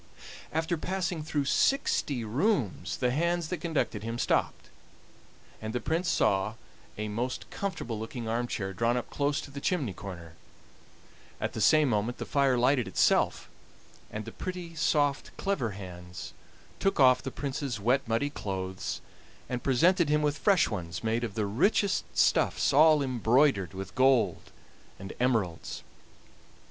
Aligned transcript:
After 0.51 0.77
passing 0.79 1.21
through 1.21 1.45
sixty 1.45 2.23
rooms 2.23 2.97
the 2.97 3.11
hands 3.11 3.49
that 3.49 3.61
conducted 3.61 4.01
him 4.01 4.17
stopped, 4.17 4.71
and 5.61 5.73
the 5.73 5.79
Prince 5.79 6.09
saw 6.09 6.55
a 6.97 7.07
most 7.07 7.47
comfortable 7.51 7.99
looking 7.99 8.27
arm 8.27 8.47
chair 8.47 8.73
drawn 8.73 8.97
up 8.97 9.11
close 9.11 9.39
to 9.41 9.51
the 9.51 9.61
chimney 9.61 9.93
corner; 9.93 10.33
at 11.39 11.53
the 11.53 11.61
same 11.61 11.87
moment 11.87 12.17
the 12.17 12.25
fire 12.25 12.57
lighted 12.57 12.87
itself, 12.87 13.47
and 14.09 14.25
the 14.25 14.31
pretty, 14.31 14.73
soft, 14.73 15.37
clever 15.37 15.73
hands 15.73 16.33
took 16.79 16.99
off 16.99 17.21
the 17.21 17.29
Prince's 17.29 17.79
wet, 17.79 18.01
muddy 18.07 18.31
clothes, 18.31 19.01
and 19.47 19.61
presented 19.61 20.09
him 20.09 20.23
with 20.23 20.35
fresh 20.39 20.67
ones 20.67 21.03
made 21.03 21.23
of 21.23 21.35
the 21.35 21.45
richest 21.45 22.05
stuffs, 22.17 22.73
all 22.73 23.03
embroidered 23.03 23.75
with 23.75 23.93
gold 23.93 24.51
and 24.97 25.13
emeralds. 25.19 25.83